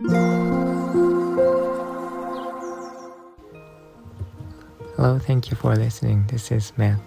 [0.00, 0.14] Hello,
[5.18, 6.24] thank you for listening.
[6.28, 7.00] This is Mac.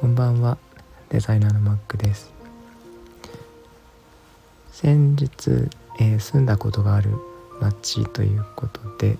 [0.00, 0.58] こんばんは、
[1.10, 2.32] デザイナーの Mac です。
[4.72, 5.68] 先日、
[6.00, 7.12] えー、住んだことがある
[7.60, 9.16] 街ということで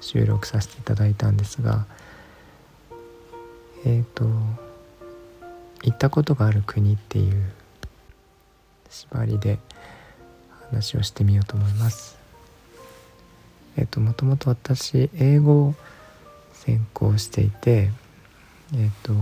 [0.00, 1.86] 収録させていただいたんですが、
[3.84, 4.24] えっ、ー、と、
[5.84, 7.52] 行ったことがある国っていう
[8.90, 9.60] 縛りで
[10.70, 12.18] 話をしてみようと思います。
[13.76, 15.74] えっ、ともともと私英語を
[16.52, 17.90] 専攻していて
[18.74, 19.14] えっ、と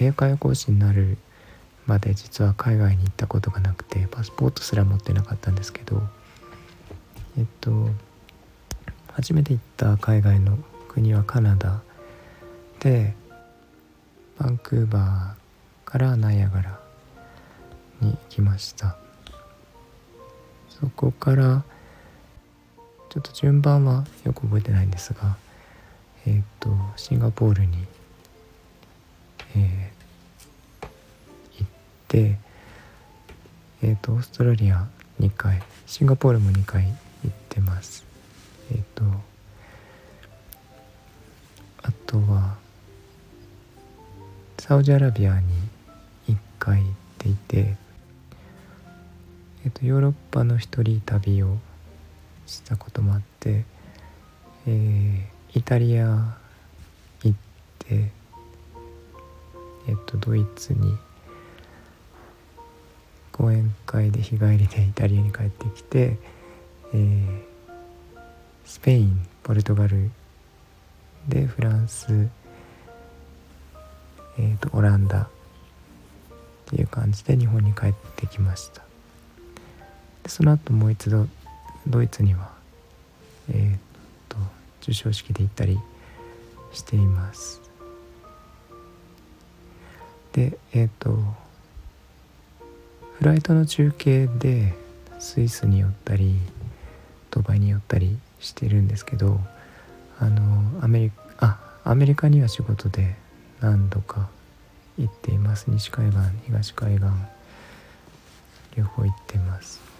[0.00, 1.18] 英会話講師になる
[1.86, 6.02] まで実は海外に行ったことがなくてパスポートすら持ってなかったんですけど
[7.38, 7.90] えっと
[9.12, 10.58] 初めて行った海外の
[10.88, 11.80] 国はカナダ
[12.80, 13.14] で
[14.38, 16.80] バンクーバーからナイアガラ
[18.00, 18.96] に行きました
[20.80, 21.62] そこから
[23.08, 25.36] ちょっと順番はよく覚えてないんですが
[26.26, 27.78] えっ、ー、とシンガポールに、
[29.56, 30.86] えー、
[31.60, 31.70] 行っ
[32.08, 32.38] て
[33.82, 34.86] えっ、ー、とオーストラリア
[35.20, 36.92] 2回シンガポールも2回行
[37.28, 38.04] ってます。
[38.72, 39.04] えっ、と
[41.82, 42.56] あとは
[44.58, 45.46] サウジアラビアに
[46.28, 47.76] 1回行っていて、
[49.78, 51.58] とヨーロッパの一人旅を
[52.46, 53.64] したこともあって、
[54.66, 56.34] えー、イタリア
[57.22, 57.38] 行っ
[57.78, 58.10] て
[59.86, 60.96] えっとドイツに
[63.32, 66.16] 講演会で日帰りでイタリアに帰ってきて、
[66.94, 67.42] えー、
[68.64, 70.10] スペインポルトガル
[71.28, 72.28] でフランス、
[74.38, 75.28] えーと、オランダっ
[76.64, 78.86] ていう感じで日本に帰ってきました。
[80.28, 81.26] その後もう一度
[81.86, 82.50] ドイツには
[83.48, 83.78] えー、っ
[84.28, 84.36] と
[84.80, 85.78] 授賞式で行ったり
[86.72, 87.60] しています。
[90.32, 91.16] でえー、っと
[93.18, 94.74] フライトの中継で
[95.18, 96.36] スイスに寄ったり
[97.30, 99.40] ドバイに寄ったりしてるんですけど
[100.20, 103.16] あのアメリカあアメリカには仕事で
[103.60, 104.28] 何度か
[104.98, 105.70] 行っています。
[105.70, 107.04] 西海岸東海岸
[108.76, 109.95] 両方行ってます。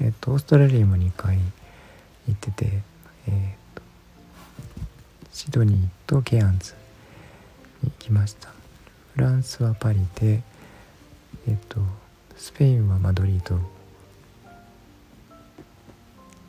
[0.00, 1.36] えっ、とオーストラリアも2回
[2.26, 2.82] 行ってて
[3.28, 3.82] えっ、と
[5.32, 6.74] シドニーとケアンズ
[7.82, 8.48] に行きました。
[9.14, 10.42] フランスはパリで
[11.48, 11.80] えっ、と
[12.36, 13.58] スペインはマドリード。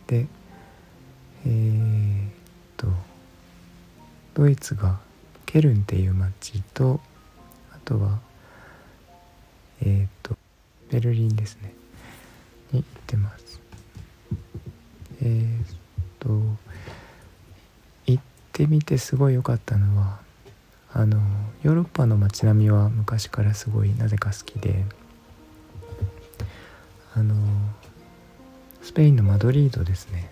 [0.07, 0.27] で
[1.45, 2.31] えー、っ
[2.77, 2.87] と
[4.33, 4.99] ドイツが
[5.45, 6.99] ケルンっていう町と
[7.73, 8.19] あとは
[9.81, 10.37] えー、っと
[10.89, 11.80] ベルリンですね。
[12.71, 13.59] に行ってます。
[15.21, 15.77] えー、っ
[16.19, 16.29] と
[18.07, 20.19] 行ってみてすごい良かったのは
[20.93, 21.19] あの
[21.63, 24.83] ヨーロッパの街並みは昔からすごいなぜか好きで
[27.15, 27.35] あの
[28.81, 30.31] スペインのマドリードですね。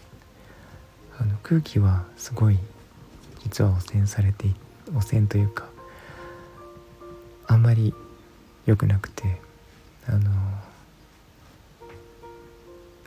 [1.20, 2.58] あの空気はすごい
[3.44, 4.48] 実は汚染されて
[4.96, 5.66] 汚染というか
[7.46, 7.94] あんまり
[8.66, 9.42] 良くなくて
[10.08, 10.32] あの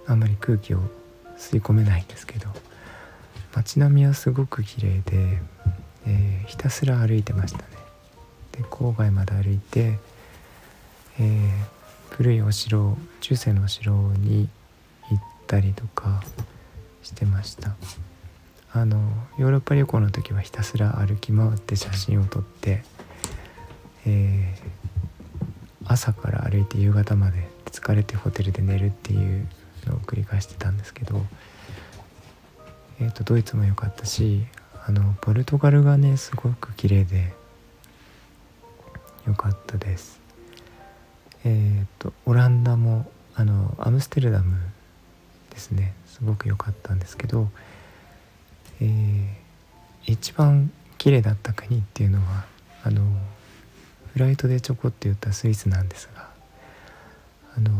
[0.06, 0.80] あんまり空気を
[1.36, 2.48] 吸い込めないんですけど
[3.54, 5.38] 街並みはすごく綺麗で、
[6.06, 7.64] えー、ひたすら歩いてましたね。
[8.52, 9.98] で郊外まで歩いて、
[11.18, 14.48] えー、古いお城中世のお城に
[15.10, 16.22] 行ったりとか
[17.02, 17.74] してました。
[18.74, 18.96] あの
[19.38, 22.82] ヨーロッパ旅行の時はひたすら歩き回って写真を撮って、
[24.06, 29.46] えー、朝から歩いて夕方まで疲れてホテルで寝るっていう
[29.86, 31.20] のを繰り返してたんですけど、
[33.00, 34.44] えーと、ドイツも良かったし
[34.86, 37.32] あのポルトガルがねすごく綺麗で
[39.26, 40.20] 良かったです。
[41.44, 44.56] えっ、ー、とオランダもあのアムステルダム
[45.50, 47.48] ですねすごく良かったんですけど、
[48.80, 52.44] えー、一番綺麗だった国っていうのは
[52.84, 53.02] あの
[54.12, 56.28] フライトでちょこって言ったスイスなんですが
[57.56, 57.70] あの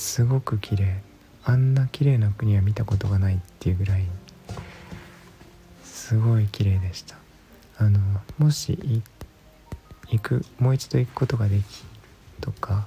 [0.00, 1.02] すごく綺麗。
[1.44, 4.06] あんな綺麗な国は見たことがないっていうぐらい
[5.84, 7.16] すごい綺麗でした。
[7.76, 8.00] あの
[8.38, 9.02] もし
[10.08, 11.62] 行くもう一度行くことができ
[12.40, 12.86] とか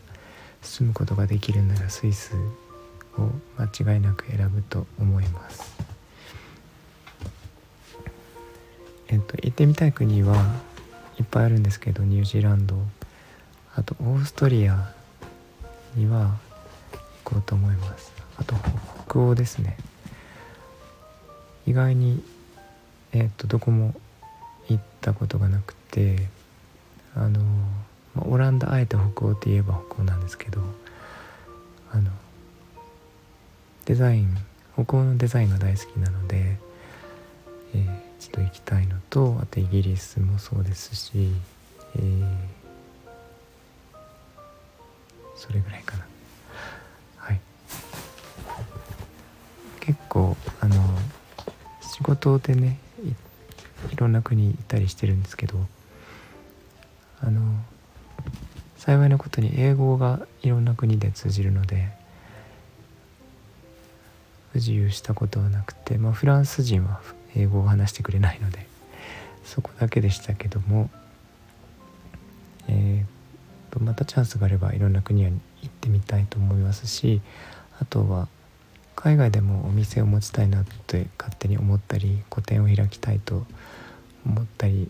[0.63, 2.33] 住むことができるならスイス
[3.18, 5.71] を間違いなく選ぶと思います。
[9.09, 10.36] えっと行ってみたい国は
[11.19, 12.75] いっぱいあるんですけどニュージーランド。
[13.75, 14.92] あとオーストリア
[15.95, 16.39] には
[17.23, 18.11] こうと思います。
[18.37, 18.55] あと
[19.07, 19.77] 北欧ですね。
[21.65, 22.23] 意外に
[23.13, 23.93] えっ、とどこも
[24.69, 26.27] 行ったことがなくて
[27.15, 27.41] あの、
[28.15, 30.61] まあ、オランダあえて北欧って言えば北欧なんですけど
[31.91, 32.09] あの
[33.85, 34.35] デザイン
[34.73, 36.57] 北欧のデザインが大好きなので、
[37.75, 37.85] えー、
[38.19, 41.31] ちょっと行きたいのとあとイギリスもそうですし、
[41.95, 42.25] えー、
[45.35, 46.07] それぐらいかな
[47.17, 47.39] はい
[49.83, 50.75] 結構あの
[51.81, 52.80] 仕事でね
[53.91, 55.57] いろんな国行ったりしてるんですけど
[57.19, 57.41] あの
[58.77, 61.89] 幸いなことに英語がいろんな国で通じるので
[64.53, 67.01] 不自由したことはなくて、まあ、フランス人は
[67.35, 68.65] 英語を話してくれないので
[69.44, 70.89] そこだけでしたけども、
[72.69, 75.38] えー、とまたチャンスがあればいろんな国は行
[75.68, 77.19] ってみたいと思いますし
[77.81, 78.30] あとは
[79.03, 83.45] 海外でもお店を持ちたいなって勝手に思ったり個展を開きたいと
[84.25, 84.89] 思ったり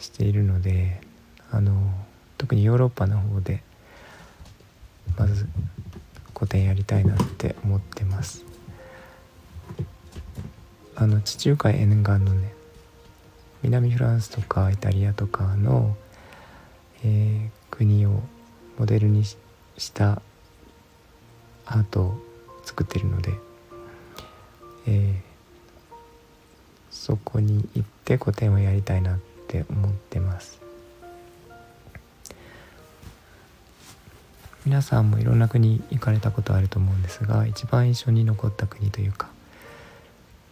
[0.00, 1.00] しているので
[1.52, 1.94] あの
[2.38, 3.62] 特にヨーロッパの方で
[5.16, 5.46] まず
[6.34, 8.44] 個展やりたいなって思ってます。
[10.96, 12.52] あの地中海沿岸のね
[13.62, 15.96] 南フランスとかイタリアとかの、
[17.04, 18.22] えー、国を
[18.76, 19.36] モデルにし
[19.92, 20.20] た
[21.64, 22.18] アート
[22.70, 23.32] 作ってるので、
[24.86, 25.94] えー、
[26.88, 29.18] そこに行って個展をやりたいなっ
[29.48, 30.60] て思ってます。
[34.64, 39.30] 皆さんもいろんな国行かれたことあると思うんですが一番印象に残った国というか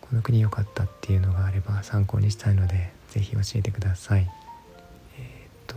[0.00, 4.28] この国良かったっていうのがあれば参考にしたいので是非教えてください。
[5.18, 5.76] えー、っ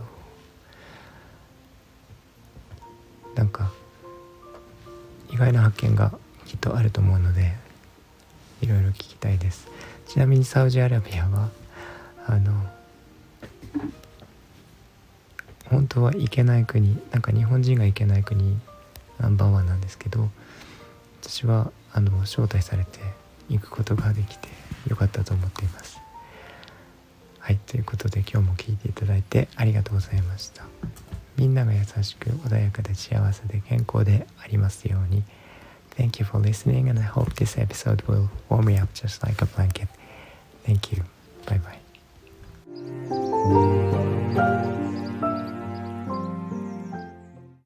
[3.36, 3.70] なんか
[5.30, 6.12] 意外な発見が
[6.46, 7.52] きっとあると思うので
[8.60, 9.68] いろいろ聞きたいです。
[10.08, 11.48] ちなみにサウジアラビアは
[12.26, 12.52] あの
[15.70, 18.58] 本当は行けない国なんか日本人が行けない国
[19.18, 20.28] ナンバーワンなんですけど
[21.22, 23.00] 私はあの招待されて
[23.48, 24.48] 行くことができて
[24.88, 26.00] よかったと思っています。
[27.38, 30.64] はいということで今日も聞いていただいてありがとうございました。
[31.36, 35.24] みんなが優しく穏やかで幸せで健康でありますように。
[35.96, 39.46] Thank you for listening, and I hope this episode will warm me up just like a
[39.46, 39.88] blanket.
[40.64, 41.04] Thank you.
[41.46, 41.78] Bye bye.